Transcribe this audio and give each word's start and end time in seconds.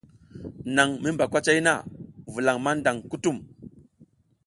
Naƞ 0.75 0.89
mi 1.01 1.09
mba 1.13 1.25
kwacay 1.31 1.59
na, 1.67 1.73
vulaƞ 2.33 2.57
maƞdaƞ 2.65 2.95
kutum. 3.09 3.37